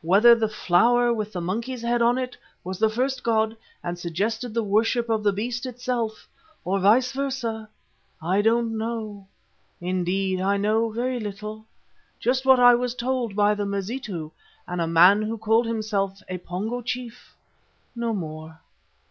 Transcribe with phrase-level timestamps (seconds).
[0.00, 2.34] Whether the flower with the monkey's head on it
[2.64, 6.26] was the first god and suggested the worship of the beast itself,
[6.64, 7.68] or vice versa,
[8.22, 9.26] I don't know.
[9.78, 11.66] Indeed I know very little,
[12.18, 14.30] just what I was told by the Mazitu
[14.66, 17.34] and a man who called himself a Pongo chief,
[17.94, 18.60] no more."